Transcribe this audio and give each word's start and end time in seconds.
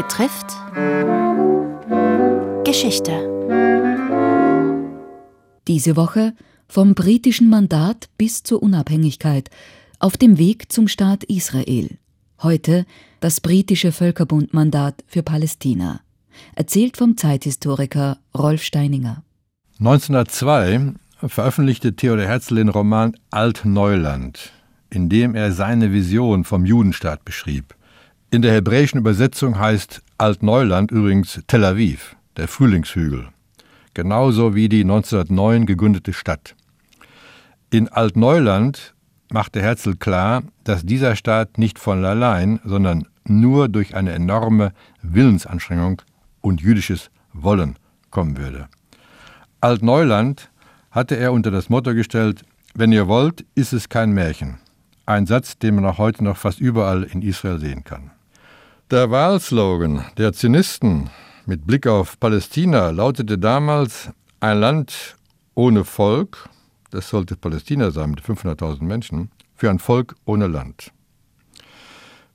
betrifft 0.00 0.56
Geschichte. 2.64 3.12
Diese 5.68 5.94
Woche 5.94 6.32
vom 6.68 6.94
britischen 6.94 7.50
Mandat 7.50 8.08
bis 8.16 8.42
zur 8.42 8.62
Unabhängigkeit 8.62 9.50
auf 9.98 10.16
dem 10.16 10.38
Weg 10.38 10.72
zum 10.72 10.88
Staat 10.88 11.24
Israel. 11.24 11.98
Heute 12.42 12.86
das 13.20 13.42
britische 13.42 13.92
Völkerbundmandat 13.92 15.04
für 15.06 15.22
Palästina. 15.22 16.00
Erzählt 16.54 16.96
vom 16.96 17.18
Zeithistoriker 17.18 18.16
Rolf 18.34 18.62
Steininger. 18.62 19.22
1902 19.80 20.94
veröffentlichte 21.28 21.94
Theodor 21.94 22.24
Herzl 22.24 22.54
den 22.54 22.70
Roman 22.70 23.14
Altneuland, 23.30 24.52
in 24.88 25.10
dem 25.10 25.34
er 25.34 25.52
seine 25.52 25.92
Vision 25.92 26.44
vom 26.44 26.64
Judenstaat 26.64 27.26
beschrieb. 27.26 27.74
In 28.32 28.42
der 28.42 28.52
hebräischen 28.52 29.00
Übersetzung 29.00 29.58
heißt 29.58 30.02
Altneuland 30.16 30.92
übrigens 30.92 31.40
Tel 31.48 31.64
Aviv, 31.64 32.14
der 32.36 32.46
Frühlingshügel, 32.46 33.26
genauso 33.92 34.54
wie 34.54 34.68
die 34.68 34.82
1909 34.82 35.66
gegründete 35.66 36.12
Stadt. 36.12 36.54
In 37.70 37.88
Altneuland 37.88 38.94
machte 39.32 39.60
Herzl 39.60 39.94
klar, 39.94 40.44
dass 40.62 40.86
dieser 40.86 41.16
Staat 41.16 41.58
nicht 41.58 41.80
von 41.80 42.04
allein, 42.04 42.60
sondern 42.64 43.08
nur 43.24 43.68
durch 43.68 43.96
eine 43.96 44.12
enorme 44.12 44.74
Willensanstrengung 45.02 46.00
und 46.40 46.60
jüdisches 46.60 47.10
Wollen 47.32 47.80
kommen 48.10 48.36
würde. 48.36 48.68
Altneuland 49.60 50.52
hatte 50.92 51.16
er 51.16 51.32
unter 51.32 51.50
das 51.50 51.68
Motto 51.68 51.94
gestellt, 51.94 52.44
wenn 52.74 52.92
ihr 52.92 53.08
wollt, 53.08 53.44
ist 53.56 53.72
es 53.72 53.88
kein 53.88 54.12
Märchen. 54.12 54.60
Ein 55.04 55.26
Satz, 55.26 55.58
den 55.58 55.74
man 55.74 55.84
auch 55.84 55.98
heute 55.98 56.22
noch 56.22 56.36
fast 56.36 56.60
überall 56.60 57.02
in 57.02 57.22
Israel 57.22 57.58
sehen 57.58 57.82
kann. 57.82 58.12
Der 58.90 59.08
Wahlslogan 59.08 60.04
der 60.18 60.32
Zionisten 60.32 61.10
mit 61.46 61.64
Blick 61.64 61.86
auf 61.86 62.18
Palästina 62.18 62.90
lautete 62.90 63.38
damals 63.38 64.10
ein 64.40 64.58
Land 64.58 65.16
ohne 65.54 65.84
Volk, 65.84 66.48
das 66.90 67.08
sollte 67.08 67.36
Palästina 67.36 67.92
sein 67.92 68.10
mit 68.10 68.20
500.000 68.20 68.82
Menschen, 68.82 69.30
für 69.54 69.70
ein 69.70 69.78
Volk 69.78 70.16
ohne 70.24 70.48
Land. 70.48 70.90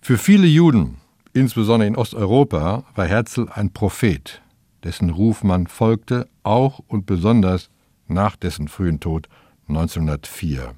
Für 0.00 0.16
viele 0.16 0.46
Juden, 0.46 0.98
insbesondere 1.32 1.88
in 1.88 1.96
Osteuropa, 1.96 2.84
war 2.94 3.04
Herzl 3.04 3.48
ein 3.52 3.72
Prophet, 3.72 4.40
dessen 4.84 5.10
Ruf 5.10 5.42
man 5.42 5.66
folgte, 5.66 6.28
auch 6.44 6.78
und 6.86 7.04
besonders 7.04 7.68
nach 8.06 8.36
dessen 8.36 8.68
frühen 8.68 9.00
Tod 9.00 9.28
1904. 9.66 10.76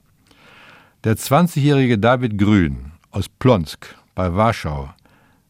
Der 1.04 1.16
20-jährige 1.18 1.98
David 1.98 2.38
Grün 2.38 2.92
aus 3.10 3.28
Plonsk 3.28 3.94
bei 4.14 4.34
Warschau 4.34 4.88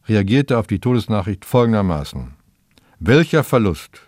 reagierte 0.07 0.57
auf 0.57 0.67
die 0.67 0.79
Todesnachricht 0.79 1.45
folgendermaßen. 1.45 2.33
Welcher 2.99 3.43
Verlust! 3.43 4.01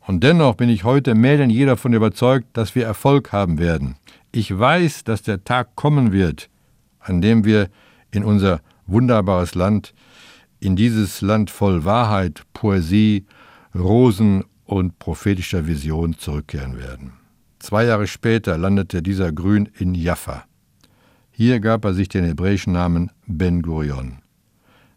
Und 0.00 0.24
dennoch 0.24 0.56
bin 0.56 0.68
ich 0.68 0.84
heute 0.84 1.14
mehr 1.14 1.36
denn 1.36 1.50
je 1.50 1.64
davon 1.64 1.92
überzeugt, 1.92 2.48
dass 2.54 2.74
wir 2.74 2.84
Erfolg 2.84 3.32
haben 3.32 3.58
werden. 3.58 3.96
Ich 4.32 4.56
weiß, 4.56 5.04
dass 5.04 5.22
der 5.22 5.44
Tag 5.44 5.76
kommen 5.76 6.12
wird, 6.12 6.48
an 6.98 7.20
dem 7.20 7.44
wir 7.44 7.68
in 8.10 8.24
unser 8.24 8.60
wunderbares 8.86 9.54
Land, 9.54 9.94
in 10.58 10.76
dieses 10.76 11.20
Land 11.20 11.50
voll 11.50 11.84
Wahrheit, 11.84 12.42
Poesie, 12.52 13.26
Rosen 13.74 14.44
und 14.64 14.98
prophetischer 14.98 15.66
Vision 15.66 16.16
zurückkehren 16.16 16.78
werden. 16.78 17.12
Zwei 17.58 17.84
Jahre 17.84 18.06
später 18.06 18.58
landete 18.58 19.02
dieser 19.02 19.32
Grün 19.32 19.68
in 19.78 19.94
Jaffa. 19.94 20.44
Hier 21.30 21.60
gab 21.60 21.84
er 21.84 21.94
sich 21.94 22.08
den 22.08 22.24
hebräischen 22.24 22.72
Namen 22.72 23.10
Ben 23.26 23.62
Gurion. 23.62 24.21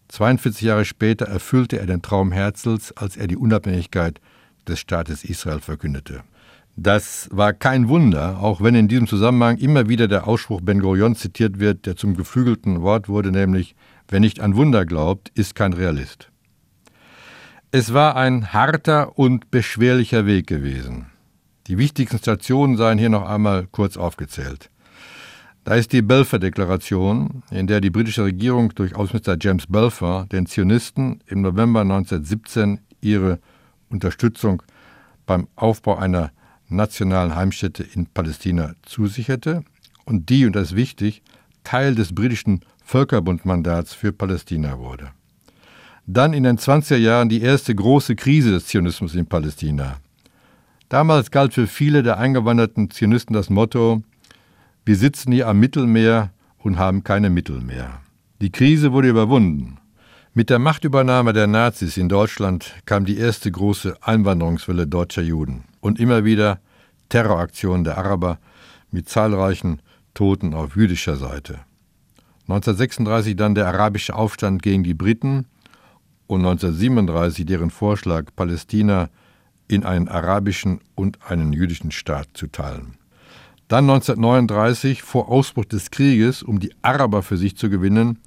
42 0.10 0.62
Jahre 0.62 0.86
später 0.86 1.26
erfüllte 1.26 1.80
er 1.80 1.88
den 1.88 2.02
Traum 2.02 2.32
Herzls, 2.32 2.92
als 2.96 3.18
er 3.18 3.28
die 3.28 3.38
Unabhängigkeit 3.38 4.20
des 4.68 4.80
Staates 4.80 5.24
Israel 5.24 5.60
verkündete. 5.60 6.24
Das 6.78 7.30
war 7.32 7.54
kein 7.54 7.88
Wunder, 7.88 8.40
auch 8.40 8.62
wenn 8.62 8.76
in 8.76 8.88
diesem 8.88 9.08
Zusammenhang 9.08 9.58
immer 9.58 9.88
wieder 9.88 10.08
der 10.08 10.28
Ausspruch 10.28 10.62
Ben 10.62 10.80
Gurion 10.80 11.16
zitiert 11.16 11.60
wird, 11.60 11.86
der 11.86 11.96
zum 11.96 12.16
geflügelten 12.16 12.82
Wort 12.82 13.08
wurde, 13.08 13.32
nämlich 13.32 13.76
Wer 14.08 14.20
nicht 14.20 14.40
an 14.40 14.56
Wunder 14.56 14.86
glaubt, 14.86 15.30
ist 15.34 15.56
kein 15.56 15.74
Realist. 15.74 16.30
Es 17.72 17.94
war 17.94 18.16
ein 18.16 18.54
harter 18.54 19.18
und 19.18 19.50
beschwerlicher 19.52 20.26
Weg 20.26 20.48
gewesen. 20.48 21.08
Die 21.68 21.78
wichtigsten 21.80 22.20
Stationen 22.20 22.78
seien 22.78 23.00
hier 23.00 23.10
noch 23.10 23.28
einmal 23.28 23.68
kurz 23.72 23.98
aufgezählt. 23.98 24.70
Da 25.66 25.74
ist 25.74 25.94
die 25.94 26.04
Belfer-Deklaration, 26.04 27.42
in 27.50 27.66
der 27.66 27.82
die 27.82 27.90
britische 27.90 28.24
Regierung 28.24 28.70
durch 28.76 28.96
Außenminister 28.96 29.36
James 29.42 29.66
Belfer 29.66 30.28
den 30.32 30.46
Zionisten 30.46 31.24
im 31.26 31.42
November 31.42 31.82
1917 31.82 32.82
ihre 33.02 33.40
Unterstützung 33.90 34.62
beim 35.26 35.48
Aufbau 35.56 35.96
einer 35.96 36.32
nationalen 36.70 37.36
Heimstätte 37.36 37.82
in 37.82 38.06
Palästina 38.06 38.76
zusicherte 38.84 39.64
und 40.06 40.30
die, 40.30 40.46
und 40.46 40.56
das 40.56 40.70
ist 40.70 40.76
wichtig, 40.76 41.24
Teil 41.64 41.96
des 41.96 42.14
britischen 42.14 42.60
Völkerbundmandats 42.84 43.96
für 43.96 44.14
Palästina 44.14 44.78
wurde. 44.78 45.14
Dann 46.06 46.34
in 46.34 46.44
den 46.44 46.60
20er 46.60 46.98
Jahren 46.98 47.28
die 47.28 47.42
erste 47.42 47.74
große 47.74 48.16
Krise 48.16 48.52
des 48.52 48.68
Zionismus 48.68 49.16
in 49.16 49.26
Palästina. 49.26 49.98
Damals 50.90 51.32
galt 51.32 51.56
für 51.56 51.66
viele 51.66 52.04
der 52.04 52.20
eingewanderten 52.20 52.92
Zionisten 52.92 53.34
das 53.34 53.50
Motto, 53.50 54.04
wir 54.86 54.96
sitzen 54.96 55.32
hier 55.32 55.48
am 55.48 55.60
Mittelmeer 55.60 56.32
und 56.60 56.78
haben 56.78 57.04
keine 57.04 57.32
Mittel 57.32 57.60
mehr. 57.60 58.02
Die 58.40 58.52
Krise 58.52 58.92
wurde 58.92 59.10
überwunden. 59.10 59.80
Mit 60.36 60.52
der 60.52 60.60
Machtübernahme 60.60 61.34
der 61.34 61.48
Nazis 61.48 61.98
in 61.98 62.08
Deutschland 62.08 62.74
kam 62.86 63.06
die 63.06 63.18
erste 63.18 63.52
große 63.52 63.98
Einwanderungswelle 64.02 64.86
deutscher 64.86 65.24
Juden 65.24 65.64
und 65.80 66.00
immer 66.00 66.24
wieder 66.24 66.60
Terroraktionen 67.10 67.84
der 67.84 67.98
Araber 67.98 68.38
mit 68.92 69.10
zahlreichen 69.10 69.82
Toten 70.14 70.54
auf 70.54 70.76
jüdischer 70.76 71.16
Seite. 71.16 71.60
1936 72.48 73.36
dann 73.36 73.56
der 73.56 73.68
arabische 73.68 74.14
Aufstand 74.14 74.62
gegen 74.62 74.84
die 74.84 74.94
Briten 74.94 75.48
und 76.28 76.42
1937 76.42 77.46
deren 77.46 77.72
Vorschlag, 77.72 78.26
Palästina 78.36 79.10
in 79.68 79.84
einen 79.84 80.08
arabischen 80.08 80.80
und 80.94 81.18
einen 81.28 81.54
jüdischen 81.54 81.92
Staat 81.92 82.28
zu 82.36 82.48
teilen. 82.48 82.98
Dann 83.68 83.90
1939, 83.90 85.02
vor 85.02 85.30
Ausbruch 85.30 85.66
des 85.66 85.90
Krieges, 85.90 86.44
um 86.44 86.60
die 86.60 86.72
Araber 86.84 87.24
für 87.24 87.38
sich 87.38 87.58
zu 87.58 87.70
gewinnen, 87.70 88.20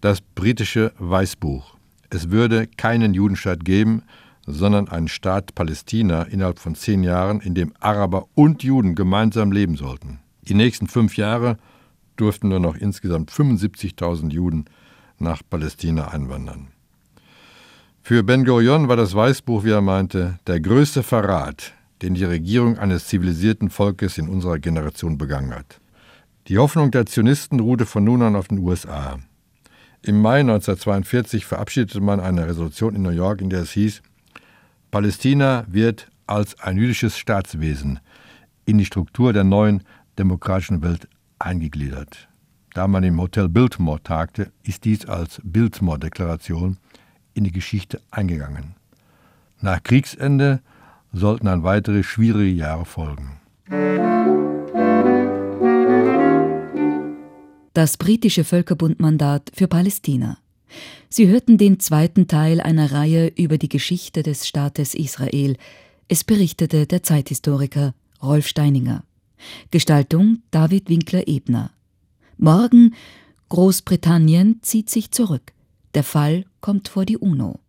das 0.00 0.20
britische 0.20 0.92
Weißbuch. 0.98 1.76
Es 2.10 2.30
würde 2.30 2.66
keinen 2.66 3.14
Judenstaat 3.14 3.64
geben, 3.64 4.02
sondern 4.44 4.88
einen 4.88 5.06
Staat 5.06 5.54
Palästina 5.54 6.24
innerhalb 6.24 6.58
von 6.58 6.74
zehn 6.74 7.04
Jahren, 7.04 7.40
in 7.40 7.54
dem 7.54 7.72
Araber 7.78 8.26
und 8.34 8.64
Juden 8.64 8.96
gemeinsam 8.96 9.52
leben 9.52 9.76
sollten. 9.76 10.18
Die 10.48 10.54
nächsten 10.54 10.88
fünf 10.88 11.16
Jahre 11.16 11.58
durften 12.16 12.48
nur 12.48 12.58
noch 12.58 12.74
insgesamt 12.74 13.30
75.000 13.30 14.32
Juden 14.32 14.64
nach 15.18 15.42
Palästina 15.48 16.08
einwandern. 16.08 16.68
Für 18.02 18.24
Ben 18.24 18.44
Gurion 18.44 18.88
war 18.88 18.96
das 18.96 19.14
Weißbuch, 19.14 19.62
wie 19.62 19.70
er 19.70 19.80
meinte, 19.80 20.40
der 20.48 20.58
größte 20.58 21.04
Verrat, 21.04 21.72
den 22.02 22.14
die 22.14 22.24
Regierung 22.24 22.78
eines 22.78 23.06
zivilisierten 23.06 23.70
Volkes 23.70 24.18
in 24.18 24.28
unserer 24.28 24.58
Generation 24.58 25.18
begangen 25.18 25.54
hat. 25.54 25.80
Die 26.48 26.58
Hoffnung 26.58 26.90
der 26.90 27.06
Zionisten 27.06 27.60
ruhte 27.60 27.86
von 27.86 28.04
nun 28.04 28.22
an 28.22 28.34
auf 28.36 28.48
den 28.48 28.58
USA. 28.58 29.18
Im 30.02 30.20
Mai 30.20 30.40
1942 30.40 31.46
verabschiedete 31.46 32.00
man 32.00 32.18
eine 32.18 32.46
Resolution 32.46 32.96
in 32.96 33.02
New 33.02 33.10
York, 33.10 33.40
in 33.40 33.50
der 33.50 33.60
es 33.60 33.70
hieß, 33.70 34.02
Palästina 34.90 35.64
wird 35.68 36.10
als 36.26 36.58
ein 36.60 36.76
jüdisches 36.76 37.16
Staatswesen 37.16 38.00
in 38.64 38.78
die 38.78 38.84
Struktur 38.84 39.32
der 39.32 39.44
neuen 39.44 39.84
demokratischen 40.18 40.82
Welt 40.82 41.08
eingegliedert. 41.38 42.28
Da 42.74 42.88
man 42.88 43.04
im 43.04 43.20
Hotel 43.20 43.48
Biltmore 43.48 44.02
tagte, 44.02 44.50
ist 44.64 44.84
dies 44.84 45.06
als 45.06 45.40
Biltmore-Deklaration 45.44 46.78
in 47.34 47.44
die 47.44 47.52
Geschichte 47.52 48.00
eingegangen. 48.10 48.74
Nach 49.60 49.82
Kriegsende 49.82 50.60
sollten 51.12 51.46
dann 51.46 51.62
weitere 51.62 52.02
schwierige 52.02 52.50
Jahre 52.50 52.84
folgen. 52.84 53.38
Das 57.74 57.96
britische 57.96 58.44
Völkerbundmandat 58.44 59.50
für 59.54 59.66
Palästina. 59.66 60.38
Sie 61.08 61.28
hörten 61.28 61.58
den 61.58 61.80
zweiten 61.80 62.28
Teil 62.28 62.60
einer 62.60 62.92
Reihe 62.92 63.28
über 63.28 63.58
die 63.58 63.68
Geschichte 63.68 64.22
des 64.22 64.46
Staates 64.46 64.94
Israel. 64.94 65.56
Es 66.08 66.24
berichtete 66.24 66.86
der 66.86 67.02
Zeithistoriker 67.02 67.94
Rolf 68.22 68.46
Steininger. 68.46 69.04
Gestaltung 69.70 70.42
David 70.50 70.88
Winkler-Ebner. 70.88 71.70
Morgen 72.38 72.94
Großbritannien 73.48 74.60
zieht 74.62 74.88
sich 74.88 75.10
zurück. 75.10 75.52
Der 75.94 76.04
Fall 76.04 76.44
kommt 76.60 76.88
vor 76.88 77.04
die 77.04 77.18
UNO. 77.18 77.61